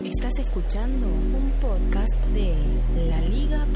Estás 0.00 0.38
escuchando 0.40 1.06
un 1.06 1.52
podcast 1.60 2.26
de 2.34 2.56
laliga.fm. 3.08 3.68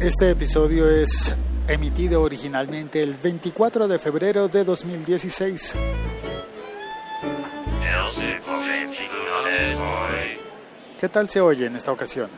Este 0.00 0.30
episodio 0.30 0.88
es 0.88 1.34
emitido 1.66 2.22
originalmente 2.22 3.02
el 3.02 3.14
24 3.14 3.86
de 3.86 3.98
febrero 3.98 4.48
de 4.48 4.64
2016. 4.64 5.74
¿Qué 10.98 11.08
tal 11.10 11.28
se 11.28 11.42
oye 11.42 11.66
en 11.66 11.76
esta 11.76 11.92
ocasión? 11.92 12.30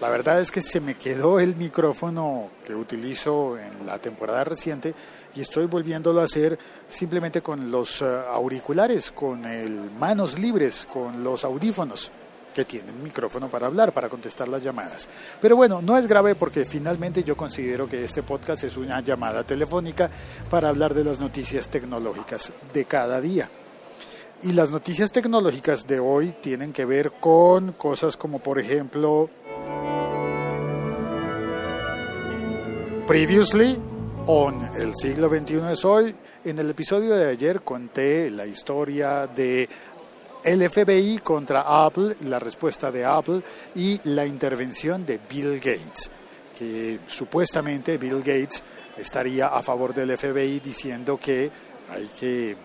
La 0.00 0.08
verdad 0.08 0.40
es 0.40 0.50
que 0.50 0.62
se 0.62 0.80
me 0.80 0.94
quedó 0.94 1.38
el 1.38 1.54
micrófono 1.54 2.48
que 2.64 2.74
utilizo 2.74 3.58
en 3.58 3.86
la 3.86 3.98
temporada 3.98 4.42
reciente 4.42 4.94
y 5.34 5.40
estoy 5.40 5.66
volviéndolo 5.66 6.20
a 6.20 6.24
hacer 6.24 6.58
simplemente 6.88 7.40
con 7.40 7.70
los 7.70 8.02
eh, 8.02 8.04
auriculares, 8.30 9.12
con 9.12 9.44
el 9.44 9.90
manos 9.98 10.38
libres, 10.38 10.86
con 10.92 11.22
los 11.22 11.44
audífonos 11.44 12.10
que 12.52 12.64
tienen 12.64 13.02
micrófono 13.02 13.48
para 13.48 13.66
hablar, 13.66 13.92
para 13.92 14.08
contestar 14.08 14.48
las 14.48 14.62
llamadas. 14.62 15.08
Pero 15.40 15.56
bueno, 15.56 15.80
no 15.80 15.96
es 15.96 16.06
grave 16.06 16.34
porque 16.34 16.66
finalmente 16.66 17.24
yo 17.24 17.36
considero 17.36 17.88
que 17.88 18.04
este 18.04 18.22
podcast 18.22 18.64
es 18.64 18.76
una 18.76 19.00
llamada 19.00 19.42
telefónica 19.42 20.10
para 20.50 20.68
hablar 20.68 20.92
de 20.92 21.04
las 21.04 21.18
noticias 21.18 21.68
tecnológicas 21.68 22.52
de 22.72 22.84
cada 22.84 23.20
día. 23.20 23.48
Y 24.42 24.52
las 24.52 24.70
noticias 24.70 25.12
tecnológicas 25.12 25.86
de 25.86 26.00
hoy 26.00 26.34
tienen 26.40 26.72
que 26.72 26.84
ver 26.84 27.12
con 27.20 27.72
cosas 27.72 28.16
como 28.16 28.40
por 28.40 28.58
ejemplo 28.58 29.30
Previously 33.06 33.78
on. 34.26 34.60
El 34.76 34.94
siglo 34.94 35.28
XXI 35.28 35.72
es 35.72 35.84
hoy, 35.84 36.14
en 36.44 36.58
el 36.58 36.70
episodio 36.70 37.14
de 37.14 37.30
ayer 37.30 37.62
conté 37.62 38.30
la 38.30 38.46
historia 38.46 39.26
de 39.26 39.68
el 40.44 40.68
FBI 40.68 41.18
contra 41.18 41.84
Apple, 41.84 42.16
la 42.22 42.38
respuesta 42.38 42.90
de 42.90 43.04
Apple 43.04 43.42
y 43.74 44.00
la 44.08 44.26
intervención 44.26 45.06
de 45.06 45.20
Bill 45.28 45.56
Gates, 45.56 46.10
que 46.58 47.00
supuestamente 47.06 47.96
Bill 47.96 48.18
Gates 48.18 48.62
estaría 48.96 49.48
a 49.48 49.62
favor 49.62 49.94
del 49.94 50.16
FBI 50.16 50.60
diciendo 50.60 51.18
que 51.18 51.50
hay 51.90 52.10
que, 52.18 52.56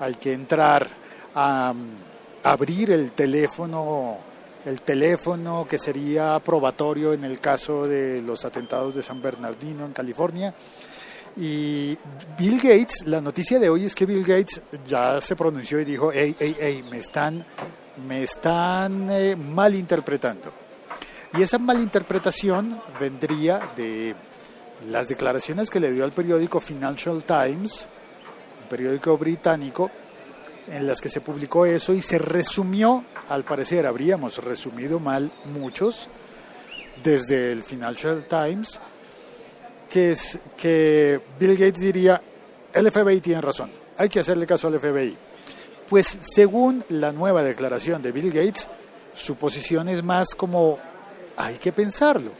hay 0.00 0.14
que 0.14 0.32
entrar 0.32 0.86
a, 1.34 1.74
a 2.42 2.50
abrir 2.50 2.90
el 2.90 3.12
teléfono 3.12 4.27
el 4.68 4.82
teléfono 4.82 5.66
que 5.68 5.78
sería 5.78 6.38
probatorio 6.40 7.14
en 7.14 7.24
el 7.24 7.40
caso 7.40 7.86
de 7.86 8.20
los 8.20 8.44
atentados 8.44 8.94
de 8.94 9.02
San 9.02 9.22
Bernardino 9.22 9.86
en 9.86 9.92
California. 9.92 10.54
Y 11.36 11.96
Bill 12.38 12.56
Gates, 12.56 13.06
la 13.06 13.20
noticia 13.20 13.58
de 13.58 13.70
hoy 13.70 13.86
es 13.86 13.94
que 13.94 14.04
Bill 14.04 14.24
Gates 14.24 14.60
ya 14.86 15.20
se 15.20 15.36
pronunció 15.36 15.80
y 15.80 15.84
dijo, 15.84 16.10
hey, 16.12 16.34
hey, 16.38 16.56
hey, 16.60 16.84
me 16.90 16.98
están, 16.98 17.44
me 18.06 18.22
están 18.22 19.08
eh, 19.10 19.36
malinterpretando. 19.36 20.52
Y 21.34 21.42
esa 21.42 21.58
malinterpretación 21.58 22.80
vendría 23.00 23.60
de 23.76 24.14
las 24.90 25.08
declaraciones 25.08 25.70
que 25.70 25.80
le 25.80 25.92
dio 25.92 26.04
al 26.04 26.12
periódico 26.12 26.60
Financial 26.60 27.22
Times, 27.24 27.86
un 28.62 28.68
periódico 28.68 29.16
británico, 29.16 29.90
en 30.70 30.86
las 30.86 31.00
que 31.00 31.08
se 31.08 31.20
publicó 31.20 31.66
eso 31.66 31.92
y 31.92 32.00
se 32.00 32.18
resumió, 32.18 33.04
al 33.28 33.44
parecer 33.44 33.86
habríamos 33.86 34.42
resumido 34.42 35.00
mal 35.00 35.30
muchos, 35.52 36.08
desde 37.02 37.52
el 37.52 37.62
Financial 37.62 38.24
Times, 38.26 38.80
que 39.88 40.12
es 40.12 40.38
que 40.56 41.20
Bill 41.38 41.56
Gates 41.56 41.80
diría, 41.80 42.20
el 42.72 42.90
FBI 42.90 43.20
tiene 43.20 43.40
razón, 43.40 43.70
hay 43.96 44.08
que 44.08 44.20
hacerle 44.20 44.46
caso 44.46 44.68
al 44.68 44.78
FBI. 44.78 45.16
Pues 45.88 46.18
según 46.20 46.84
la 46.90 47.12
nueva 47.12 47.42
declaración 47.42 48.02
de 48.02 48.12
Bill 48.12 48.30
Gates, 48.30 48.68
su 49.14 49.36
posición 49.36 49.88
es 49.88 50.02
más 50.02 50.28
como, 50.36 50.78
hay 51.36 51.56
que 51.56 51.72
pensarlo, 51.72 52.30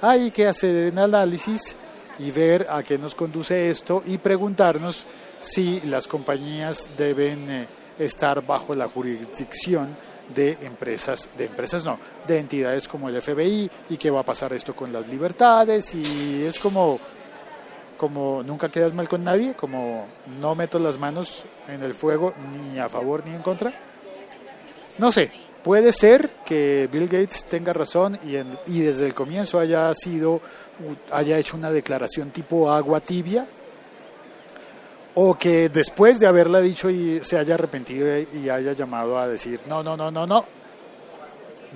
hay 0.00 0.30
que 0.30 0.46
hacer 0.46 0.92
un 0.92 0.98
análisis 0.98 1.76
y 2.18 2.30
ver 2.30 2.66
a 2.70 2.82
qué 2.82 2.96
nos 2.96 3.14
conduce 3.14 3.70
esto 3.70 4.02
y 4.06 4.16
preguntarnos 4.18 5.06
si 5.38 5.80
las 5.82 6.06
compañías 6.06 6.88
deben 6.96 7.50
eh, 7.50 7.68
estar 7.98 8.44
bajo 8.44 8.74
la 8.74 8.88
jurisdicción 8.88 9.96
de 10.34 10.58
empresas, 10.62 11.28
de 11.36 11.46
empresas 11.46 11.84
no, 11.84 11.98
de 12.26 12.38
entidades 12.38 12.88
como 12.88 13.08
el 13.08 13.20
FBI 13.20 13.70
y 13.90 13.96
qué 13.96 14.10
va 14.10 14.20
a 14.20 14.24
pasar 14.24 14.52
esto 14.52 14.74
con 14.74 14.92
las 14.92 15.06
libertades 15.08 15.94
y 15.94 16.44
es 16.44 16.58
como, 16.58 16.98
como 17.96 18.42
nunca 18.42 18.68
quedas 18.68 18.92
mal 18.92 19.08
con 19.08 19.22
nadie, 19.22 19.54
como 19.54 20.06
no 20.40 20.54
meto 20.54 20.78
las 20.78 20.98
manos 20.98 21.44
en 21.68 21.82
el 21.82 21.94
fuego 21.94 22.34
ni 22.52 22.78
a 22.78 22.88
favor 22.88 23.24
ni 23.24 23.34
en 23.34 23.42
contra. 23.42 23.72
No 24.98 25.12
sé, 25.12 25.30
puede 25.62 25.92
ser 25.92 26.30
que 26.44 26.88
Bill 26.90 27.06
Gates 27.06 27.44
tenga 27.44 27.72
razón 27.72 28.18
y, 28.24 28.36
y 28.72 28.80
desde 28.80 29.06
el 29.06 29.14
comienzo 29.14 29.60
haya 29.60 29.94
sido, 29.94 30.40
haya 31.12 31.38
hecho 31.38 31.56
una 31.56 31.70
declaración 31.70 32.30
tipo 32.30 32.70
agua 32.70 33.00
tibia 33.00 33.46
o 35.18 35.36
que 35.36 35.70
después 35.70 36.20
de 36.20 36.26
haberla 36.26 36.60
dicho 36.60 36.90
y 36.90 37.24
se 37.24 37.38
haya 37.38 37.54
arrepentido 37.54 38.06
y 38.18 38.50
haya 38.50 38.72
llamado 38.74 39.18
a 39.18 39.26
decir, 39.26 39.60
no, 39.66 39.82
no, 39.82 39.96
no, 39.96 40.10
no, 40.10 40.26
no, 40.26 40.44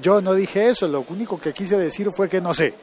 yo 0.01 0.21
no 0.21 0.35
dije 0.35 0.69
eso, 0.69 0.87
lo 0.87 1.05
único 1.09 1.39
que 1.41 1.55
quise 1.55 1.79
decir 1.79 2.11
fue 2.13 2.29
que 2.29 2.41
no 2.41 2.53
sé. 2.53 2.75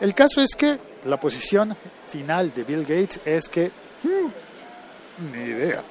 El 0.00 0.14
caso 0.14 0.40
es 0.40 0.54
que 0.54 0.78
la 1.04 1.18
posición 1.18 1.76
final 2.06 2.52
de 2.54 2.62
Bill 2.62 2.82
Gates 2.82 3.20
es 3.24 3.48
que, 3.48 3.72
hmm, 4.04 5.32
ni 5.32 5.42
idea. 5.42 5.82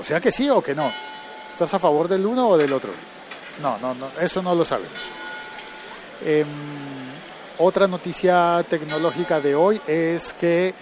O 0.00 0.04
sea 0.04 0.18
que 0.18 0.32
sí 0.32 0.48
o 0.48 0.62
que 0.62 0.74
no. 0.74 0.90
¿Estás 1.52 1.74
a 1.74 1.78
favor 1.78 2.08
del 2.08 2.24
uno 2.24 2.48
o 2.48 2.56
del 2.56 2.72
otro? 2.72 2.90
No, 3.60 3.78
no, 3.78 3.94
no, 3.94 4.08
eso 4.18 4.40
no 4.40 4.54
lo 4.54 4.64
sabemos. 4.64 4.92
Em, 6.24 6.46
otra 7.58 7.86
noticia 7.86 8.64
tecnológica 8.68 9.40
de 9.40 9.54
hoy 9.54 9.80
es 9.86 10.32
que 10.34 10.74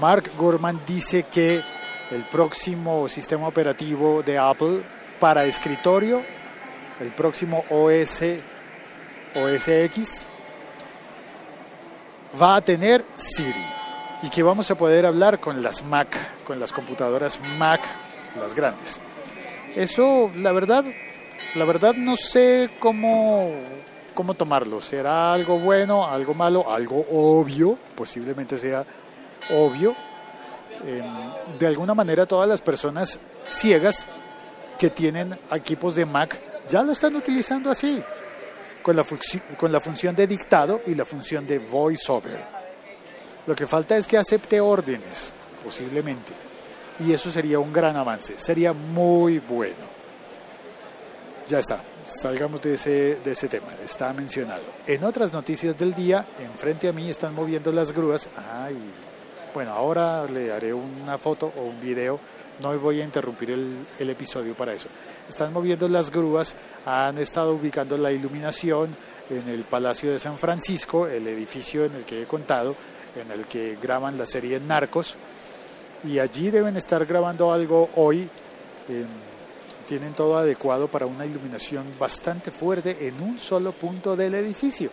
Mark 0.00 0.30
Gurman 0.36 0.80
dice 0.86 1.24
que 1.24 1.62
el 2.10 2.24
próximo 2.24 3.08
sistema 3.08 3.48
operativo 3.48 4.22
de 4.22 4.38
Apple 4.38 4.82
para 5.18 5.44
escritorio, 5.44 6.22
el 7.00 7.10
próximo 7.12 7.64
OS, 7.70 8.22
OS 9.34 9.68
X, 9.68 10.26
va 12.40 12.56
a 12.56 12.60
tener 12.60 13.04
Siri 13.16 13.64
y 14.22 14.30
que 14.30 14.42
vamos 14.42 14.70
a 14.70 14.76
poder 14.76 15.06
hablar 15.06 15.40
con 15.40 15.62
las 15.62 15.84
Mac, 15.84 16.44
con 16.44 16.60
las 16.60 16.72
computadoras 16.72 17.38
Mac, 17.58 17.80
las 18.40 18.54
grandes. 18.54 19.00
Eso, 19.74 20.30
la 20.36 20.52
verdad, 20.52 20.84
la 21.54 21.64
verdad 21.64 21.94
no 21.94 22.16
sé 22.16 22.70
cómo, 22.78 23.50
cómo 24.14 24.34
tomarlo. 24.34 24.80
¿Será 24.80 25.32
algo 25.32 25.58
bueno, 25.58 26.06
algo 26.06 26.34
malo, 26.34 26.70
algo 26.70 27.04
obvio? 27.10 27.78
Posiblemente 27.94 28.58
sea 28.58 28.84
obvio, 29.50 29.94
em, 30.86 31.58
de 31.58 31.66
alguna 31.66 31.94
manera 31.94 32.26
todas 32.26 32.48
las 32.48 32.60
personas 32.60 33.18
ciegas 33.48 34.06
que 34.78 34.90
tienen 34.90 35.38
equipos 35.50 35.94
de 35.94 36.06
Mac 36.06 36.38
ya 36.70 36.82
lo 36.82 36.92
están 36.92 37.14
utilizando 37.16 37.70
así, 37.70 38.02
con 38.82 38.96
la, 38.96 39.04
con 39.56 39.72
la 39.72 39.80
función 39.80 40.14
de 40.14 40.26
dictado 40.26 40.80
y 40.86 40.94
la 40.94 41.04
función 41.04 41.46
de 41.46 41.58
voiceover. 41.58 42.40
Lo 43.46 43.54
que 43.54 43.66
falta 43.66 43.96
es 43.96 44.06
que 44.06 44.16
acepte 44.16 44.60
órdenes, 44.60 45.32
posiblemente, 45.64 46.32
y 47.00 47.12
eso 47.12 47.30
sería 47.30 47.58
un 47.58 47.72
gran 47.72 47.96
avance, 47.96 48.34
sería 48.38 48.72
muy 48.72 49.38
bueno. 49.38 49.92
Ya 51.48 51.58
está, 51.58 51.82
salgamos 52.06 52.62
de 52.62 52.74
ese, 52.74 53.16
de 53.16 53.32
ese 53.32 53.48
tema, 53.48 53.68
está 53.84 54.12
mencionado. 54.12 54.62
En 54.86 55.02
otras 55.04 55.32
noticias 55.32 55.76
del 55.76 55.94
día, 55.94 56.24
enfrente 56.40 56.88
a 56.88 56.92
mí 56.92 57.10
están 57.10 57.34
moviendo 57.34 57.72
las 57.72 57.92
grúas. 57.92 58.28
Ay, 58.36 58.76
bueno, 59.54 59.72
ahora 59.72 60.24
le 60.26 60.52
haré 60.52 60.72
una 60.72 61.18
foto 61.18 61.52
o 61.56 61.62
un 61.62 61.80
video, 61.80 62.18
no 62.60 62.78
voy 62.78 63.00
a 63.00 63.04
interrumpir 63.04 63.50
el, 63.50 64.10
episodio 64.10 64.54
para 64.54 64.72
eso. 64.72 64.88
Están 65.28 65.52
moviendo 65.52 65.88
las 65.88 66.10
grúas, 66.10 66.54
han 66.86 67.18
estado 67.18 67.54
ubicando 67.54 67.96
la 67.96 68.12
iluminación 68.12 68.94
en 69.30 69.48
el 69.48 69.64
Palacio 69.64 70.12
de 70.12 70.18
San 70.18 70.38
Francisco, 70.38 71.06
el 71.06 71.26
edificio 71.26 71.84
en 71.84 71.94
el 71.94 72.04
que 72.04 72.22
he 72.22 72.26
contado, 72.26 72.74
en 73.16 73.30
el 73.30 73.46
que 73.46 73.78
graban 73.80 74.18
la 74.18 74.26
serie 74.26 74.60
Narcos, 74.60 75.16
y 76.04 76.18
allí 76.18 76.50
deben 76.50 76.76
estar 76.76 77.04
grabando 77.06 77.52
algo 77.52 77.90
hoy. 77.96 78.28
tienen 79.88 80.14
todo 80.14 80.38
adecuado 80.38 80.88
para 80.88 81.06
una 81.06 81.26
iluminación 81.26 81.84
bastante 81.98 82.50
fuerte 82.50 83.08
en 83.08 83.20
un 83.20 83.38
solo 83.38 83.72
punto 83.72 84.16
del 84.16 84.34
edificio 84.34 84.90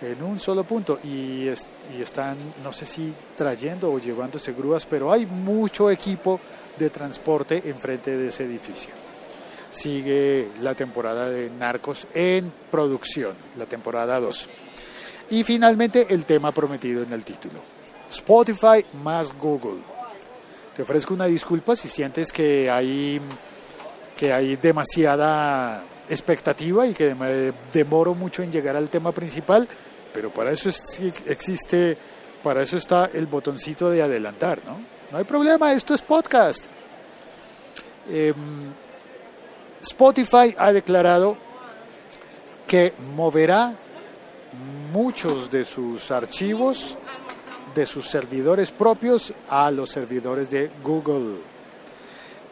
en 0.00 0.22
un 0.22 0.38
solo 0.38 0.64
punto 0.64 0.98
y, 1.04 1.48
y, 1.48 2.02
están, 2.02 2.36
no 2.62 2.72
sé 2.72 2.86
si 2.86 3.12
trayendo 3.36 3.92
o 3.92 3.98
llevándose 3.98 4.52
grúas, 4.52 4.86
pero 4.86 5.12
hay 5.12 5.26
mucho 5.26 5.90
equipo 5.90 6.40
de 6.78 6.90
transporte 6.90 7.62
enfrente 7.66 8.16
de 8.16 8.28
ese 8.28 8.44
edificio. 8.44 8.90
Sigue 9.70 10.48
la 10.60 10.74
temporada 10.74 11.28
de 11.28 11.50
Narcos 11.50 12.06
en 12.14 12.52
producción, 12.70 13.34
la 13.58 13.66
temporada 13.66 14.20
2. 14.20 14.48
Y 15.30 15.42
finalmente 15.42 16.06
el 16.10 16.24
tema 16.24 16.52
prometido 16.52 17.02
en 17.02 17.12
el 17.12 17.24
título. 17.24 17.60
Spotify 18.08 18.84
más 19.02 19.36
Google. 19.36 19.80
Te 20.76 20.82
ofrezco 20.82 21.14
una 21.14 21.26
disculpa 21.26 21.74
si 21.74 21.88
sientes 21.88 22.32
que 22.32 22.70
hay 22.70 23.20
que 24.16 24.32
hay 24.32 24.56
demasiada 24.56 25.82
expectativa 26.08 26.86
y 26.86 26.94
que 26.94 27.14
me 27.14 27.52
demoro 27.72 28.14
mucho 28.14 28.42
en 28.42 28.52
llegar 28.52 28.76
al 28.76 28.88
tema 28.88 29.12
principal, 29.12 29.66
pero 30.12 30.30
para 30.30 30.52
eso 30.52 30.68
existe, 30.68 31.96
para 32.42 32.62
eso 32.62 32.76
está 32.76 33.10
el 33.12 33.26
botoncito 33.26 33.90
de 33.90 34.02
adelantar, 34.02 34.60
¿no? 34.64 34.78
No 35.10 35.18
hay 35.18 35.24
problema, 35.24 35.72
esto 35.72 35.94
es 35.94 36.02
podcast. 36.02 36.66
Em, 38.10 38.34
Spotify 39.82 40.54
ha 40.58 40.72
declarado 40.72 41.36
que 42.66 42.92
moverá 43.14 43.72
muchos 44.92 45.50
de 45.50 45.64
sus 45.64 46.10
archivos 46.10 46.96
de 47.76 47.84
sus 47.84 48.08
servidores 48.08 48.70
propios 48.70 49.34
a 49.50 49.70
los 49.70 49.90
servidores 49.90 50.48
de 50.48 50.70
Google. 50.82 51.36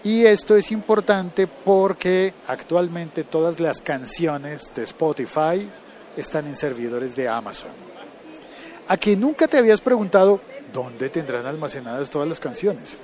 Y 0.05 0.27
esto 0.27 0.55
es 0.55 0.71
importante 0.71 1.47
porque 1.47 2.35
actualmente 2.47 3.25
todas 3.25 3.59
las 3.59 3.81
canciones 3.81 4.73
de 4.75 4.83
Spotify 4.83 5.67
están 6.15 6.47
en 6.47 6.56
servidores 6.56 7.17
de 7.17 7.27
Amazon. 7.27 7.71
A 8.87 8.99
que 8.99 9.17
nunca 9.17 9.49
te 9.49 9.56
habías 9.56 9.81
preguntado 9.81 10.41
dónde 10.75 11.09
tendrán 11.09 11.47
almacenadas 11.47 12.11
todas 12.11 12.29
las 12.29 12.39
canciones. 12.39 12.99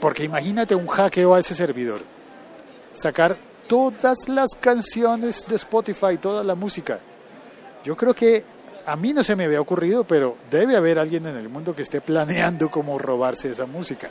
Porque 0.00 0.24
imagínate 0.24 0.74
un 0.74 0.88
hackeo 0.88 1.32
a 1.34 1.38
ese 1.38 1.54
servidor. 1.54 2.00
Sacar 2.92 3.36
todas 3.68 4.28
las 4.28 4.50
canciones 4.58 5.46
de 5.46 5.54
Spotify, 5.56 6.18
toda 6.20 6.42
la 6.42 6.56
música. 6.56 6.98
Yo 7.84 7.96
creo 7.96 8.14
que 8.14 8.44
a 8.84 8.96
mí 8.96 9.12
no 9.12 9.22
se 9.22 9.36
me 9.36 9.44
había 9.44 9.60
ocurrido, 9.60 10.02
pero 10.02 10.36
debe 10.50 10.76
haber 10.76 10.98
alguien 10.98 11.24
en 11.26 11.36
el 11.36 11.48
mundo 11.48 11.72
que 11.72 11.82
esté 11.82 12.00
planeando 12.00 12.68
cómo 12.68 12.98
robarse 12.98 13.50
esa 13.50 13.66
música, 13.66 14.10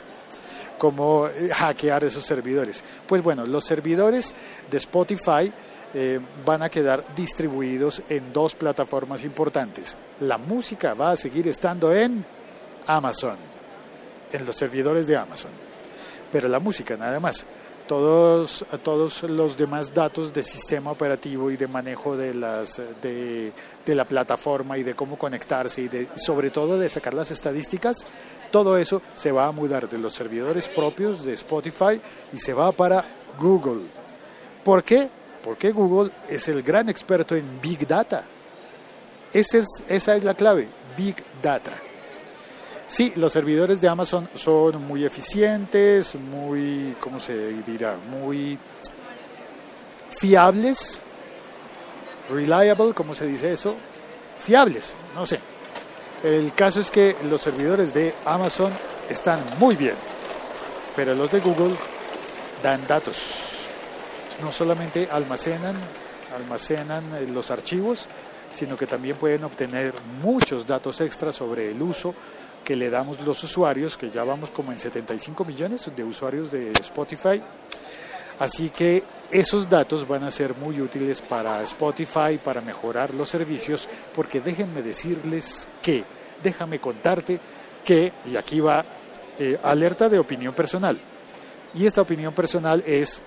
cómo 0.82 1.28
eh, 1.28 1.48
hackear 1.54 2.02
esos 2.02 2.26
servidores. 2.26 2.82
Pues 3.06 3.22
bueno, 3.22 3.46
los 3.46 3.64
servidores 3.64 4.34
de 4.68 4.78
Spotify 4.78 5.52
eh, 5.94 6.18
van 6.44 6.60
a 6.60 6.68
quedar 6.68 7.14
distribuidos 7.14 8.02
en 8.08 8.32
dos 8.32 8.56
plataformas 8.56 9.22
importantes. 9.22 9.96
La 10.18 10.38
música 10.38 10.94
va 10.94 11.12
a 11.12 11.16
seguir 11.16 11.46
estando 11.46 11.94
en 11.94 12.24
Amazon, 12.88 13.36
en 14.32 14.44
los 14.44 14.56
servidores 14.56 15.06
de 15.06 15.16
Amazon, 15.16 15.52
pero 16.32 16.48
la 16.48 16.58
música 16.58 16.96
nada 16.96 17.20
más 17.20 17.46
todos, 17.86 18.64
todos 18.82 19.22
los 19.24 19.56
demás 19.56 19.92
datos 19.92 20.32
de 20.32 20.42
sistema 20.42 20.90
operativo 20.90 21.50
y 21.50 21.56
de 21.56 21.68
manejo 21.68 22.16
de, 22.16 22.34
las, 22.34 22.80
de, 23.02 23.52
de 23.84 23.94
la 23.94 24.04
plataforma 24.04 24.78
y 24.78 24.82
de 24.82 24.94
cómo 24.94 25.18
conectarse 25.18 25.82
y 25.82 25.88
de, 25.88 26.08
sobre 26.16 26.50
todo 26.50 26.78
de 26.78 26.88
sacar 26.88 27.14
las 27.14 27.30
estadísticas, 27.30 28.06
todo 28.50 28.76
eso 28.78 29.02
se 29.14 29.32
va 29.32 29.46
a 29.46 29.52
mudar 29.52 29.88
de 29.88 29.98
los 29.98 30.14
servidores 30.14 30.68
propios 30.68 31.24
de 31.24 31.32
Spotify 31.32 32.00
y 32.32 32.38
se 32.38 32.52
va 32.52 32.70
para 32.72 33.04
Google. 33.38 33.82
¿Por 34.64 34.84
qué? 34.84 35.08
Porque 35.42 35.72
Google 35.72 36.12
es 36.28 36.46
el 36.48 36.62
gran 36.62 36.88
experto 36.88 37.34
en 37.34 37.60
Big 37.60 37.86
Data. 37.86 38.24
Esa 39.32 39.58
es, 39.58 39.66
esa 39.88 40.14
es 40.14 40.22
la 40.22 40.34
clave, 40.34 40.68
Big 40.96 41.16
Data. 41.42 41.72
Sí, 42.86 43.12
los 43.16 43.32
servidores 43.32 43.80
de 43.80 43.88
Amazon 43.88 44.28
son 44.34 44.86
muy 44.86 45.04
eficientes, 45.04 46.14
muy, 46.14 46.94
¿cómo 47.00 47.18
se 47.18 47.62
dirá? 47.62 47.96
Muy 48.10 48.58
fiables, 50.20 51.00
reliable, 52.30 52.92
¿cómo 52.94 53.14
se 53.14 53.26
dice 53.26 53.52
eso? 53.52 53.74
Fiables, 54.38 54.94
no 55.14 55.26
sé. 55.26 55.40
El 56.22 56.52
caso 56.54 56.80
es 56.80 56.90
que 56.90 57.16
los 57.28 57.40
servidores 57.40 57.92
de 57.92 58.14
Amazon 58.24 58.72
están 59.08 59.40
muy 59.58 59.74
bien, 59.74 59.94
pero 60.94 61.14
los 61.14 61.30
de 61.30 61.40
Google 61.40 61.74
dan 62.62 62.86
datos. 62.86 63.66
No 64.40 64.52
solamente 64.52 65.08
almacenan, 65.10 65.74
almacenan 66.36 67.04
eh, 67.16 67.26
los 67.28 67.50
archivos, 67.50 68.06
sino 68.52 68.76
que 68.76 68.86
también 68.86 69.16
pueden 69.16 69.44
obtener 69.44 69.94
muchos 70.22 70.66
datos 70.66 71.00
extras 71.00 71.34
sobre 71.34 71.70
el 71.70 71.82
uso 71.82 72.14
que 72.64 72.76
le 72.76 72.90
damos 72.90 73.20
los 73.20 73.42
usuarios, 73.42 73.96
que 73.96 74.10
ya 74.10 74.24
vamos 74.24 74.50
como 74.50 74.72
en 74.72 74.78
75 74.78 75.44
millones 75.44 75.90
de 75.94 76.04
usuarios 76.04 76.52
de 76.52 76.70
Spotify. 76.72 77.42
Así 78.38 78.70
que 78.70 79.02
esos 79.32 79.68
datos 79.68 80.06
van 80.06 80.24
a 80.24 80.30
ser 80.30 80.54
muy 80.54 80.80
útiles 80.80 81.20
para 81.20 81.62
Spotify, 81.62 82.38
para 82.42 82.60
mejorar 82.60 83.14
los 83.14 83.28
servicios, 83.28 83.88
porque 84.14 84.40
déjenme 84.40 84.82
decirles 84.82 85.66
que, 85.80 86.04
déjame 86.42 86.78
contarte 86.78 87.40
que, 87.84 88.12
y 88.26 88.36
aquí 88.36 88.60
va 88.60 88.84
eh, 89.38 89.58
alerta 89.62 90.08
de 90.08 90.18
opinión 90.18 90.54
personal, 90.54 90.98
y 91.74 91.86
esta 91.86 92.02
opinión 92.02 92.34
personal 92.34 92.82
es 92.86 93.20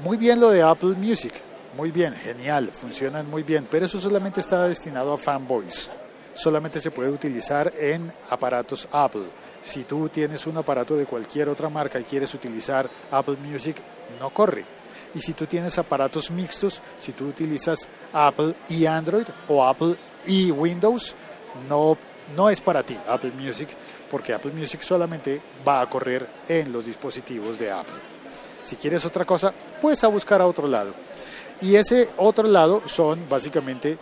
muy 0.00 0.16
bien 0.16 0.40
lo 0.40 0.50
de 0.50 0.62
Apple 0.62 0.94
Music, 0.96 1.32
muy 1.76 1.90
bien, 1.90 2.12
genial, 2.14 2.70
funcionan 2.72 3.30
muy 3.30 3.44
bien, 3.44 3.66
pero 3.70 3.86
eso 3.86 4.00
solamente 4.00 4.40
está 4.40 4.66
destinado 4.66 5.12
a 5.12 5.18
fanboys 5.18 5.90
solamente 6.38 6.80
se 6.80 6.90
puede 6.90 7.10
utilizar 7.10 7.72
en 7.76 8.12
aparatos 8.30 8.88
Apple. 8.92 9.26
Si 9.62 9.84
tú 9.84 10.08
tienes 10.08 10.46
un 10.46 10.56
aparato 10.56 10.96
de 10.96 11.04
cualquier 11.04 11.48
otra 11.48 11.68
marca 11.68 11.98
y 11.98 12.04
quieres 12.04 12.32
utilizar 12.32 12.88
Apple 13.10 13.36
Music, 13.44 13.76
no 14.20 14.30
corre. 14.30 14.64
Y 15.14 15.20
si 15.20 15.32
tú 15.32 15.46
tienes 15.46 15.78
aparatos 15.78 16.30
mixtos, 16.30 16.82
si 16.98 17.12
tú 17.12 17.28
utilizas 17.28 17.88
Apple 18.12 18.54
y 18.68 18.86
Android 18.86 19.26
o 19.48 19.64
Apple 19.64 19.96
y 20.26 20.50
Windows, 20.50 21.14
no, 21.68 21.96
no 22.36 22.50
es 22.50 22.60
para 22.60 22.82
ti 22.82 22.96
Apple 23.06 23.32
Music, 23.32 23.68
porque 24.10 24.34
Apple 24.34 24.52
Music 24.52 24.80
solamente 24.82 25.40
va 25.66 25.80
a 25.80 25.88
correr 25.88 26.26
en 26.48 26.72
los 26.72 26.84
dispositivos 26.84 27.58
de 27.58 27.70
Apple. 27.70 27.94
Si 28.62 28.76
quieres 28.76 29.04
otra 29.06 29.24
cosa, 29.24 29.52
pues 29.80 30.04
a 30.04 30.08
buscar 30.08 30.40
a 30.42 30.46
otro 30.46 30.66
lado. 30.66 30.92
Y 31.60 31.74
ese 31.74 32.10
otro 32.18 32.46
lado 32.46 32.82
son 32.86 33.28
básicamente 33.28 33.98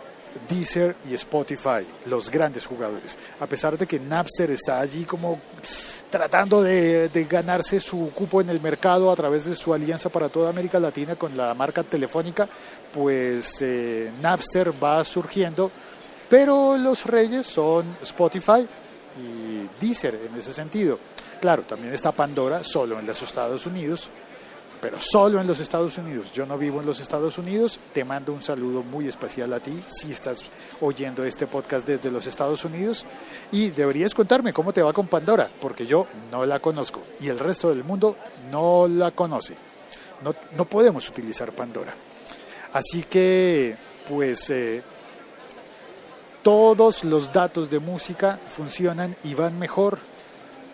Deezer 0.49 0.95
y 1.09 1.13
Spotify, 1.15 1.85
los 2.05 2.29
grandes 2.29 2.65
jugadores. 2.65 3.17
A 3.39 3.47
pesar 3.47 3.77
de 3.77 3.87
que 3.87 3.99
Napster 3.99 4.51
está 4.51 4.79
allí 4.79 5.05
como 5.05 5.39
tratando 6.09 6.61
de, 6.61 7.09
ganarse 7.29 7.79
su 7.79 8.11
cupo 8.13 8.41
en 8.41 8.49
el 8.49 8.61
mercado 8.61 9.11
a 9.11 9.15
través 9.15 9.45
de 9.45 9.55
su 9.55 9.73
alianza 9.73 10.09
para 10.09 10.29
toda 10.29 10.49
América 10.49 10.79
Latina 10.79 11.15
con 11.15 11.35
la 11.35 11.53
marca 11.53 11.83
telefónica, 11.83 12.47
pues 12.93 13.61
eh, 13.61 14.11
Napster 14.21 14.71
va 14.81 15.03
surgiendo, 15.03 15.71
pero 16.29 16.77
los 16.77 17.05
reyes 17.05 17.45
son 17.45 17.85
Spotify 18.01 18.65
y 19.21 19.67
Deezer 19.83 20.19
en 20.29 20.37
ese 20.37 20.53
sentido. 20.53 20.99
Claro, 21.41 21.63
también 21.63 21.93
está 21.93 22.11
Pandora, 22.11 22.63
solo 22.63 22.99
en 22.99 23.05
los 23.05 23.21
Estados 23.21 23.65
Unidos, 23.65 24.09
pero 24.81 24.99
solo 24.99 25.41
en 25.41 25.47
los 25.47 25.59
Estados 25.59 25.97
Unidos. 25.97 26.31
Yo 26.31 26.45
no 26.45 26.57
vivo 26.57 26.79
en 26.79 26.85
los 26.85 26.99
Estados 26.99 27.37
Unidos. 27.37 27.79
Te 27.93 28.03
mando 28.03 28.33
un 28.33 28.41
saludo 28.41 28.83
muy 28.83 29.07
especial 29.07 29.53
a 29.53 29.59
ti 29.59 29.73
si 29.89 30.11
estás 30.11 30.43
oyendo 30.81 31.23
este 31.23 31.47
podcast 31.47 31.87
desde 31.87 32.11
los 32.11 32.27
Estados 32.27 32.63
Unidos. 32.65 33.05
Y 33.51 33.69
deberías 33.69 34.13
contarme 34.13 34.53
cómo 34.53 34.73
te 34.73 34.81
va 34.81 34.93
con 34.93 35.07
Pandora, 35.07 35.49
porque 35.59 35.85
yo 35.85 36.07
no 36.31 36.45
la 36.45 36.59
conozco 36.59 37.01
y 37.19 37.27
el 37.27 37.39
resto 37.39 37.69
del 37.69 37.83
mundo 37.83 38.17
no 38.51 38.87
la 38.87 39.11
conoce. 39.11 39.55
No, 40.23 40.33
no 40.55 40.65
podemos 40.65 41.07
utilizar 41.09 41.51
Pandora. 41.51 41.93
Así 42.73 43.03
que, 43.03 43.75
pues, 44.09 44.49
eh, 44.49 44.81
todos 46.43 47.03
los 47.03 47.33
datos 47.33 47.69
de 47.69 47.79
música 47.79 48.37
funcionan 48.37 49.15
y 49.23 49.33
van 49.33 49.59
mejor 49.59 49.99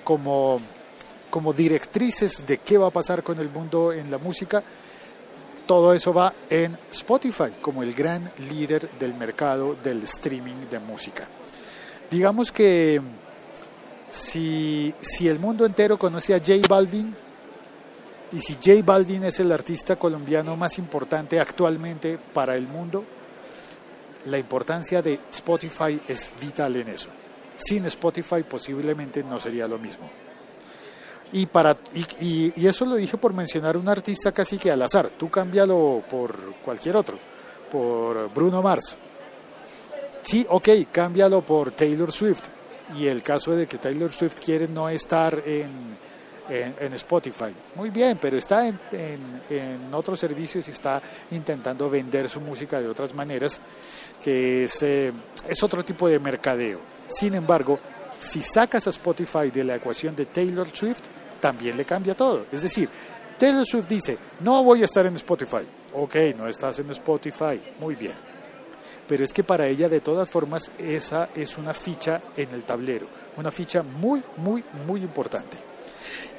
como 0.03 0.61
como 1.33 1.51
directrices 1.51 2.45
de 2.45 2.59
qué 2.59 2.77
va 2.77 2.85
a 2.85 2.91
pasar 2.91 3.23
con 3.23 3.39
el 3.39 3.49
mundo 3.49 3.91
en 3.91 4.11
la 4.11 4.19
música, 4.19 4.61
todo 5.65 5.91
eso 5.91 6.13
va 6.13 6.31
en 6.47 6.77
Spotify 6.91 7.49
como 7.59 7.81
el 7.81 7.95
gran 7.95 8.31
líder 8.51 8.87
del 8.99 9.15
mercado 9.15 9.75
del 9.83 10.03
streaming 10.03 10.69
de 10.69 10.77
música. 10.77 11.27
Digamos 12.11 12.51
que 12.51 13.01
si, 14.11 14.93
si 15.01 15.27
el 15.27 15.39
mundo 15.39 15.65
entero 15.65 15.97
conoce 15.97 16.35
a 16.35 16.37
J 16.37 16.67
Balvin, 16.69 17.15
y 18.31 18.39
si 18.39 18.53
J 18.53 18.83
Balvin 18.85 19.23
es 19.23 19.39
el 19.39 19.51
artista 19.51 19.95
colombiano 19.95 20.55
más 20.55 20.77
importante 20.77 21.39
actualmente 21.39 22.19
para 22.31 22.55
el 22.55 22.67
mundo, 22.67 23.03
la 24.27 24.37
importancia 24.37 25.01
de 25.01 25.19
Spotify 25.31 25.99
es 26.07 26.29
vital 26.39 26.75
en 26.75 26.89
eso. 26.89 27.09
Sin 27.55 27.87
Spotify 27.87 28.43
posiblemente 28.47 29.23
no 29.23 29.39
sería 29.39 29.67
lo 29.67 29.79
mismo. 29.79 30.22
Y, 31.31 31.47
para, 31.47 31.77
y, 31.93 32.53
y, 32.55 32.67
eso 32.67 32.85
lo 32.85 32.95
dije 32.95 33.17
por 33.17 33.33
mencionar 33.33 33.75
un 33.75 33.89
artista 33.89 34.31
casi 34.31 34.57
que 34.57 34.69
al 34.69 34.81
azar. 34.81 35.09
Tú 35.17 35.29
cámbialo 35.29 36.03
por 36.09 36.53
cualquier 36.63 36.95
otro, 36.95 37.17
por 37.71 38.31
Bruno 38.33 38.61
Mars. 38.61 38.97
Sí, 40.21 40.45
ok, 40.47 40.69
cámbialo 40.91 41.41
por 41.41 41.71
Taylor 41.71 42.11
Swift. 42.11 42.43
Y 42.97 43.07
el 43.07 43.23
caso 43.23 43.51
de 43.51 43.65
que 43.65 43.77
Taylor 43.77 44.11
Swift 44.11 44.35
quiere 44.43 44.67
no 44.67 44.87
estar 44.89 45.41
en, 45.45 45.97
en, 46.49 46.93
Spotify. 46.93 47.53
Muy 47.75 47.89
bien, 47.89 48.17
pero 48.21 48.37
está 48.37 48.67
en, 48.67 48.79
en, 49.49 49.93
otros 49.93 50.19
servicios 50.19 50.67
y 50.67 50.71
está 50.71 51.01
intentando 51.31 51.89
vender 51.89 52.29
su 52.29 52.41
música 52.41 52.79
de 52.81 52.87
otras 52.87 53.13
maneras, 53.13 53.59
que 54.23 54.65
es, 54.65 54.83
eh, 54.83 55.11
es 55.47 55.63
otro 55.63 55.83
tipo 55.83 56.07
de 56.07 56.19
mercadeo. 56.19 56.79
Sin 57.07 57.33
embargo, 57.35 57.79
si 58.23 58.41
sacas 58.41 58.87
a 58.87 58.89
Spotify 58.89 59.51
de 59.51 59.63
la 59.63 59.75
ecuación 59.75 60.15
de 60.15 60.25
Taylor 60.25 60.67
Swift, 60.73 61.01
también 61.39 61.75
le 61.75 61.85
cambia 61.85 62.15
todo. 62.15 62.45
Es 62.51 62.61
decir, 62.61 62.89
Taylor 63.37 63.65
Swift 63.65 63.87
dice, 63.87 64.17
no 64.39 64.63
voy 64.63 64.81
a 64.81 64.85
estar 64.85 65.05
en 65.05 65.15
Spotify. 65.15 65.67
Ok, 65.93 66.15
no 66.37 66.47
estás 66.47 66.79
en 66.79 66.89
Spotify, 66.91 67.61
muy 67.79 67.95
bien. 67.95 68.13
Pero 69.07 69.23
es 69.23 69.33
que 69.33 69.43
para 69.43 69.67
ella 69.67 69.89
de 69.89 69.99
todas 69.99 70.29
formas 70.29 70.71
esa 70.77 71.29
es 71.35 71.57
una 71.57 71.73
ficha 71.73 72.21
en 72.37 72.51
el 72.51 72.63
tablero, 72.63 73.07
una 73.37 73.51
ficha 73.51 73.83
muy, 73.83 74.23
muy, 74.37 74.63
muy 74.87 75.01
importante. 75.01 75.57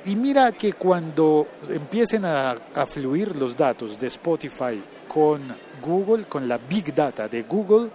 Y 0.06 0.16
mira 0.16 0.52
que 0.52 0.72
cuando 0.72 1.48
empiecen 1.68 2.24
a, 2.24 2.52
a 2.74 2.86
fluir 2.86 3.36
los 3.36 3.56
datos 3.56 3.98
de 3.98 4.06
Spotify 4.06 4.82
con 5.06 5.42
Google, 5.82 6.24
con 6.24 6.48
la 6.48 6.58
Big 6.58 6.94
Data 6.94 7.28
de 7.28 7.42
Google, 7.42 7.90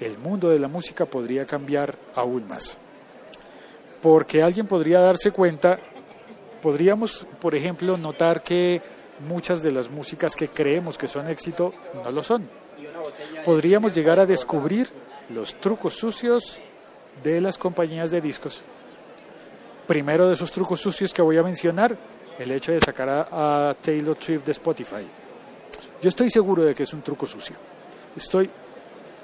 el 0.00 0.18
mundo 0.18 0.50
de 0.50 0.58
la 0.58 0.68
música 0.68 1.06
podría 1.06 1.46
cambiar 1.46 1.94
aún 2.14 2.46
más. 2.46 2.78
Porque 4.02 4.42
alguien 4.42 4.66
podría 4.66 5.00
darse 5.00 5.30
cuenta, 5.30 5.78
podríamos, 6.62 7.26
por 7.40 7.54
ejemplo, 7.54 7.96
notar 7.96 8.42
que 8.42 8.80
muchas 9.26 9.62
de 9.62 9.70
las 9.70 9.90
músicas 9.90 10.36
que 10.36 10.48
creemos 10.48 10.98
que 10.98 11.08
son 11.08 11.28
éxito 11.28 11.72
no 11.94 12.10
lo 12.10 12.22
son. 12.22 12.48
Podríamos 13.44 13.94
llegar 13.94 14.20
a 14.20 14.26
descubrir 14.26 14.88
los 15.30 15.58
trucos 15.60 15.94
sucios 15.94 16.58
de 17.22 17.40
las 17.40 17.58
compañías 17.58 18.10
de 18.10 18.20
discos. 18.20 18.62
Primero 19.86 20.26
de 20.26 20.34
esos 20.34 20.52
trucos 20.52 20.80
sucios 20.80 21.14
que 21.14 21.22
voy 21.22 21.38
a 21.38 21.42
mencionar, 21.42 21.96
el 22.38 22.50
hecho 22.50 22.72
de 22.72 22.80
sacar 22.80 23.08
a, 23.08 23.70
a 23.70 23.74
Taylor 23.74 24.16
Swift 24.20 24.44
de 24.44 24.52
Spotify. 24.52 25.06
Yo 26.02 26.08
estoy 26.08 26.30
seguro 26.30 26.62
de 26.62 26.74
que 26.74 26.82
es 26.82 26.92
un 26.92 27.02
truco 27.02 27.26
sucio. 27.26 27.56
Estoy 28.14 28.50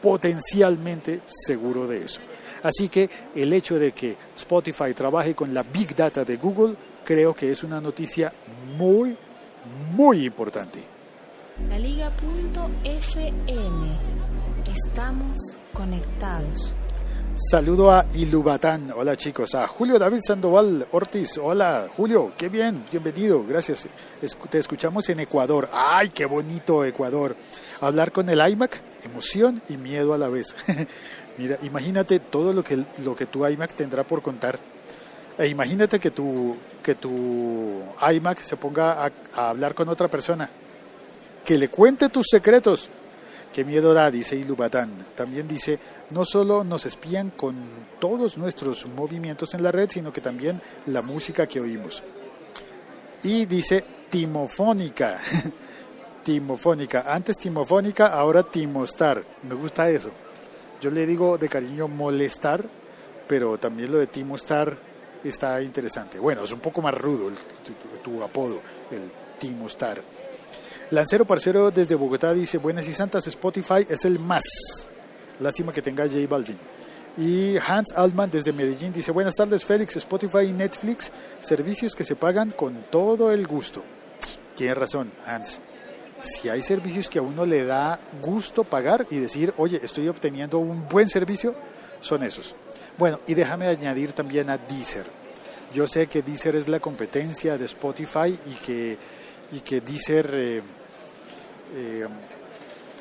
potencialmente 0.00 1.20
seguro 1.26 1.86
de 1.86 2.04
eso. 2.04 2.20
Así 2.62 2.88
que 2.88 3.08
el 3.34 3.52
hecho 3.52 3.78
de 3.78 3.92
que 3.92 4.16
Spotify 4.36 4.94
trabaje 4.94 5.34
con 5.34 5.52
la 5.52 5.62
Big 5.62 5.94
Data 5.96 6.24
de 6.24 6.36
Google 6.36 6.74
creo 7.04 7.34
que 7.34 7.50
es 7.50 7.62
una 7.64 7.80
noticia 7.80 8.32
muy, 8.76 9.16
muy 9.94 10.26
importante. 10.26 10.80
La 11.68 11.78
Liga.fm. 11.78 13.32
Estamos 14.66 15.58
conectados. 15.72 16.74
Saludo 17.34 17.90
a 17.90 18.04
Ilubatán, 18.14 18.92
hola 18.94 19.16
chicos, 19.16 19.54
a 19.54 19.66
Julio 19.66 19.98
David 19.98 20.20
Sandoval 20.22 20.86
Ortiz, 20.92 21.38
hola 21.38 21.88
Julio, 21.96 22.32
qué 22.36 22.50
bien, 22.50 22.84
bienvenido, 22.90 23.42
gracias. 23.46 23.88
Te 24.50 24.58
escuchamos 24.58 25.08
en 25.08 25.20
Ecuador, 25.20 25.66
ay, 25.72 26.10
qué 26.10 26.26
bonito 26.26 26.84
Ecuador. 26.84 27.34
Hablar 27.80 28.12
con 28.12 28.28
el 28.28 28.38
iMac, 28.50 28.78
emoción 29.04 29.62
y 29.70 29.78
miedo 29.78 30.12
a 30.12 30.18
la 30.18 30.28
vez. 30.28 30.54
Mira, 31.38 31.58
imagínate 31.62 32.20
todo 32.20 32.52
lo 32.52 32.62
que, 32.62 32.84
lo 33.04 33.16
que 33.16 33.26
tu 33.26 33.46
iMac 33.46 33.72
tendrá 33.74 34.04
por 34.04 34.22
contar. 34.22 34.58
E 35.38 35.46
imagínate 35.46 35.98
que 35.98 36.10
tu, 36.10 36.56
que 36.82 36.94
tu 36.94 37.82
iMac 38.12 38.40
se 38.40 38.56
ponga 38.56 39.04
a, 39.04 39.12
a 39.34 39.50
hablar 39.50 39.74
con 39.74 39.88
otra 39.88 40.08
persona, 40.08 40.48
que 41.44 41.56
le 41.56 41.68
cuente 41.68 42.08
tus 42.08 42.26
secretos. 42.30 42.90
Qué 43.52 43.64
miedo 43.64 43.92
da, 43.92 44.10
dice 44.10 44.36
Ilubatán. 44.36 44.90
También 45.14 45.46
dice, 45.46 45.78
no 46.10 46.24
solo 46.24 46.64
nos 46.64 46.86
espían 46.86 47.30
con 47.30 47.56
todos 48.00 48.38
nuestros 48.38 48.86
movimientos 48.86 49.54
en 49.54 49.62
la 49.62 49.70
red, 49.70 49.90
sino 49.90 50.12
que 50.12 50.20
también 50.20 50.60
la 50.86 51.02
música 51.02 51.46
que 51.46 51.60
oímos. 51.60 52.02
Y 53.22 53.46
dice 53.46 53.84
timofónica. 54.10 55.18
timofónica. 56.24 57.12
Antes 57.12 57.36
timofónica, 57.38 58.08
ahora 58.08 58.42
timostar. 58.42 59.22
Me 59.42 59.54
gusta 59.54 59.88
eso. 59.90 60.10
Yo 60.82 60.90
le 60.90 61.06
digo 61.06 61.38
de 61.38 61.48
cariño 61.48 61.86
molestar, 61.86 62.68
pero 63.28 63.56
también 63.56 63.92
lo 63.92 63.98
de 63.98 64.08
timostar 64.08 64.76
está 65.22 65.62
interesante. 65.62 66.18
Bueno, 66.18 66.42
es 66.42 66.50
un 66.50 66.58
poco 66.58 66.82
más 66.82 66.92
rudo 66.92 67.28
el, 67.28 67.36
tu, 68.02 68.20
apodo, 68.20 68.60
el 68.90 69.02
timostar. 69.38 70.02
Lancero 70.90 71.24
Parcero 71.24 71.70
desde 71.70 71.94
Bogotá 71.94 72.34
dice, 72.34 72.58
buenas 72.58 72.88
y 72.88 72.94
santas, 72.94 73.28
Spotify 73.28 73.86
es 73.88 74.04
el 74.04 74.18
más. 74.18 74.42
Lástima 75.38 75.72
que 75.72 75.82
tenga 75.82 76.02
J 76.04 76.18
Balvin. 76.28 76.58
Y 77.16 77.56
Hans 77.58 77.92
Altman 77.94 78.32
desde 78.32 78.52
Medellín 78.52 78.92
dice, 78.92 79.12
buenas 79.12 79.36
tardes 79.36 79.64
Félix, 79.64 79.94
Spotify 79.94 80.46
y 80.48 80.52
Netflix, 80.52 81.12
servicios 81.38 81.94
que 81.94 82.04
se 82.04 82.16
pagan 82.16 82.50
con 82.50 82.86
todo 82.90 83.30
el 83.30 83.46
gusto. 83.46 83.84
Tiene 84.56 84.74
razón, 84.74 85.12
Hans. 85.24 85.60
Si 86.22 86.48
hay 86.48 86.62
servicios 86.62 87.10
que 87.10 87.18
a 87.18 87.22
uno 87.22 87.44
le 87.44 87.64
da 87.64 87.98
gusto 88.22 88.64
pagar 88.64 89.06
y 89.10 89.18
decir, 89.18 89.52
oye, 89.58 89.80
estoy 89.82 90.08
obteniendo 90.08 90.58
un 90.58 90.88
buen 90.88 91.08
servicio, 91.08 91.54
son 92.00 92.22
esos. 92.22 92.54
Bueno, 92.96 93.20
y 93.26 93.34
déjame 93.34 93.66
añadir 93.66 94.12
también 94.12 94.48
a 94.48 94.56
Deezer. 94.56 95.06
Yo 95.74 95.86
sé 95.86 96.06
que 96.06 96.22
Deezer 96.22 96.54
es 96.56 96.68
la 96.68 96.78
competencia 96.78 97.58
de 97.58 97.64
Spotify 97.64 98.38
y 98.46 98.54
que, 98.64 98.96
y 99.52 99.60
que 99.60 99.80
Deezer... 99.80 100.30
Eh, 100.32 100.62
eh, 101.74 102.06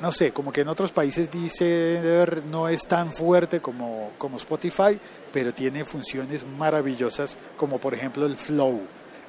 no 0.00 0.10
sé, 0.10 0.32
como 0.32 0.50
que 0.50 0.62
en 0.62 0.68
otros 0.68 0.90
países 0.90 1.30
Deezer 1.30 2.42
no 2.46 2.66
es 2.68 2.86
tan 2.86 3.12
fuerte 3.12 3.60
como, 3.60 4.10
como 4.18 4.36
Spotify, 4.36 4.98
pero 5.32 5.54
tiene 5.54 5.84
funciones 5.84 6.44
maravillosas 6.44 7.38
como 7.56 7.78
por 7.78 7.94
ejemplo 7.94 8.26
el 8.26 8.36
flow 8.36 8.80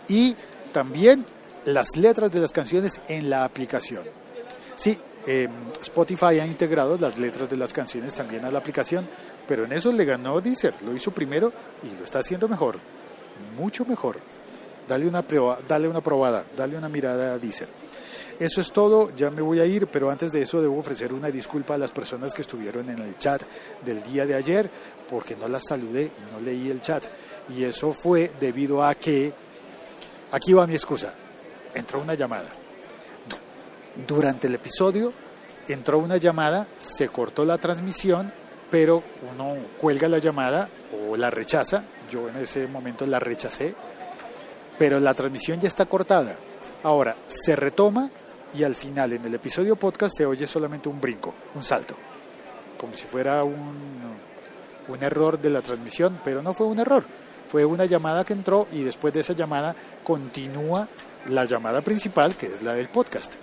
y 0.07 0.35
también 0.71 1.25
las 1.65 1.95
letras 1.95 2.31
de 2.31 2.39
las 2.39 2.51
canciones 2.51 3.01
en 3.07 3.29
la 3.29 3.43
aplicación. 3.43 4.03
Sí, 4.75 4.97
eh, 5.25 5.47
Spotify 5.81 6.39
ha 6.39 6.45
integrado 6.45 6.97
las 6.97 7.17
letras 7.17 7.49
de 7.49 7.57
las 7.57 7.71
canciones 7.71 8.13
también 8.13 8.43
a 8.45 8.51
la 8.51 8.59
aplicación, 8.59 9.07
pero 9.47 9.65
en 9.65 9.71
eso 9.71 9.91
le 9.91 10.05
ganó 10.05 10.41
Deezer, 10.41 10.73
lo 10.83 10.95
hizo 10.95 11.11
primero 11.11 11.51
y 11.83 11.97
lo 11.97 12.03
está 12.03 12.19
haciendo 12.19 12.47
mejor, 12.47 12.77
mucho 13.57 13.85
mejor. 13.85 14.17
Dale 14.87 15.07
una, 15.07 15.21
prueba, 15.21 15.59
dale 15.67 15.87
una 15.87 16.01
probada, 16.01 16.43
dale 16.57 16.77
una 16.77 16.89
mirada 16.89 17.33
a 17.33 17.37
Deezer. 17.37 17.69
Eso 18.39 18.61
es 18.61 18.71
todo, 18.71 19.15
ya 19.15 19.29
me 19.29 19.41
voy 19.41 19.59
a 19.59 19.65
ir, 19.65 19.87
pero 19.87 20.09
antes 20.09 20.31
de 20.31 20.41
eso 20.41 20.61
debo 20.61 20.77
ofrecer 20.77 21.13
una 21.13 21.29
disculpa 21.29 21.75
a 21.75 21.77
las 21.77 21.91
personas 21.91 22.33
que 22.33 22.41
estuvieron 22.41 22.89
en 22.89 22.99
el 22.99 23.17
chat 23.17 23.43
del 23.85 24.03
día 24.03 24.25
de 24.25 24.33
ayer, 24.33 24.69
porque 25.09 25.35
no 25.35 25.47
las 25.47 25.63
saludé 25.67 26.05
y 26.05 26.33
no 26.33 26.41
leí 26.41 26.69
el 26.69 26.81
chat. 26.81 27.05
Y 27.55 27.63
eso 27.63 27.93
fue 27.93 28.31
debido 28.39 28.83
a 28.83 28.95
que, 28.95 29.31
aquí 30.31 30.51
va 30.51 30.67
mi 30.67 30.73
excusa, 30.73 31.13
entró 31.73 32.01
una 32.01 32.13
llamada. 32.13 32.49
Durante 34.07 34.47
el 34.47 34.55
episodio 34.55 35.13
entró 35.67 35.99
una 35.99 36.17
llamada, 36.17 36.67
se 36.77 37.09
cortó 37.09 37.45
la 37.45 37.57
transmisión, 37.57 38.31
pero 38.69 39.03
uno 39.31 39.55
cuelga 39.79 40.09
la 40.09 40.17
llamada 40.17 40.67
o 41.07 41.15
la 41.15 41.29
rechaza, 41.29 41.83
yo 42.09 42.27
en 42.29 42.37
ese 42.37 42.67
momento 42.67 43.05
la 43.05 43.19
rechacé, 43.19 43.73
pero 44.77 44.99
la 44.99 45.13
transmisión 45.13 45.59
ya 45.59 45.67
está 45.67 45.85
cortada. 45.85 46.35
Ahora, 46.81 47.15
se 47.27 47.55
retoma 47.55 48.09
y 48.53 48.63
al 48.63 48.75
final 48.75 49.13
en 49.13 49.25
el 49.25 49.35
episodio 49.35 49.75
podcast 49.75 50.17
se 50.17 50.25
oye 50.25 50.47
solamente 50.47 50.89
un 50.89 50.99
brinco, 50.99 51.33
un 51.55 51.63
salto, 51.63 51.95
como 52.77 52.93
si 52.93 53.05
fuera 53.05 53.43
un, 53.43 53.77
un 54.87 55.03
error 55.03 55.39
de 55.39 55.49
la 55.49 55.61
transmisión, 55.61 56.19
pero 56.23 56.41
no 56.41 56.53
fue 56.53 56.67
un 56.67 56.79
error, 56.79 57.03
fue 57.47 57.63
una 57.63 57.85
llamada 57.85 58.25
que 58.25 58.33
entró 58.33 58.67
y 58.71 58.83
después 58.83 59.13
de 59.13 59.21
esa 59.21 59.33
llamada 59.33 59.75
continúa 60.03 60.87
la 61.29 61.45
llamada 61.45 61.81
principal, 61.81 62.35
que 62.35 62.47
es 62.47 62.61
la 62.61 62.73
del 62.73 62.89
podcast. 62.89 63.33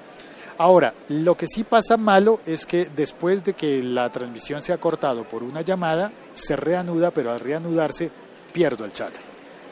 Ahora, 0.58 0.92
lo 1.08 1.36
que 1.36 1.46
sí 1.48 1.64
pasa 1.64 1.96
malo 1.96 2.40
es 2.46 2.66
que 2.66 2.88
después 2.94 3.42
de 3.44 3.54
que 3.54 3.82
la 3.82 4.10
transmisión 4.10 4.62
se 4.62 4.72
ha 4.72 4.78
cortado 4.78 5.24
por 5.24 5.42
una 5.42 5.62
llamada, 5.62 6.12
se 6.34 6.56
reanuda, 6.56 7.10
pero 7.10 7.32
al 7.32 7.40
reanudarse 7.40 8.10
pierdo 8.52 8.84
el 8.84 8.92
chat 8.92 9.12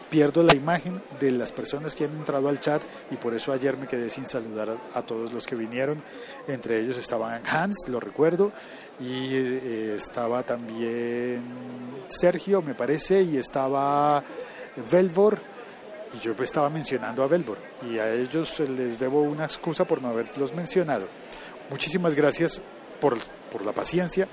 pierdo 0.08 0.42
la 0.42 0.54
imagen 0.54 1.00
de 1.20 1.30
las 1.30 1.52
personas 1.52 1.94
que 1.94 2.04
han 2.04 2.12
entrado 2.12 2.48
al 2.48 2.60
chat 2.60 2.82
y 3.10 3.16
por 3.16 3.34
eso 3.34 3.52
ayer 3.52 3.76
me 3.76 3.86
quedé 3.86 4.10
sin 4.10 4.26
saludar 4.26 4.74
a, 4.94 5.02
todos 5.02 5.32
los 5.32 5.46
que 5.46 5.54
vinieron. 5.54 6.02
Entre 6.46 6.80
ellos 6.80 6.96
estaban 6.96 7.42
Hans, 7.46 7.76
lo 7.88 8.00
recuerdo, 8.00 8.52
y 9.00 9.34
eh, 9.34 9.94
estaba 9.96 10.42
también 10.42 11.42
Sergio, 12.08 12.62
me 12.62 12.74
parece, 12.74 13.22
y 13.22 13.36
estaba 13.36 14.22
Velvor, 14.90 15.38
y 16.14 16.18
yo 16.20 16.32
estaba 16.42 16.70
mencionando 16.70 17.22
a 17.22 17.26
Velvor, 17.26 17.58
y 17.88 17.98
a 17.98 18.12
ellos 18.12 18.60
les 18.60 18.98
debo 18.98 19.22
una 19.22 19.44
excusa 19.44 19.84
por 19.84 20.02
no 20.02 20.08
haberlos 20.08 20.54
mencionado. 20.54 21.06
Muchísimas 21.70 22.14
gracias 22.14 22.62
por, 23.00 23.16
por 23.50 23.64
la 23.64 23.72
paciencia 23.72 24.26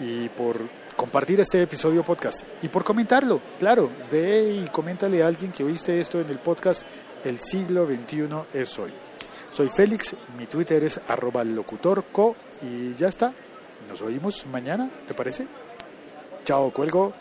y 0.00 0.28
por 0.30 0.58
compartir 0.96 1.40
este 1.40 1.60
episodio 1.60 2.02
podcast 2.02 2.42
y 2.62 2.68
por 2.68 2.82
comentarlo, 2.82 3.40
claro, 3.58 3.90
ve 4.10 4.62
y 4.64 4.68
coméntale 4.70 5.22
a 5.22 5.26
alguien 5.26 5.52
que 5.52 5.64
oíste 5.64 6.00
esto 6.00 6.20
en 6.20 6.30
el 6.30 6.38
podcast 6.38 6.82
El 7.24 7.38
siglo 7.38 7.86
XXI 7.86 8.28
es 8.54 8.78
hoy. 8.78 8.92
Soy 9.50 9.68
Félix, 9.68 10.14
mi 10.38 10.46
Twitter 10.46 10.82
es 10.84 11.00
arroba 11.08 11.44
locutorco 11.44 12.36
y 12.62 12.94
ya 12.94 13.08
está. 13.08 13.32
Nos 13.88 14.02
oímos 14.02 14.46
mañana, 14.46 14.88
¿te 15.06 15.14
parece? 15.14 15.46
Chao, 16.44 16.70
cuelgo. 16.72 17.12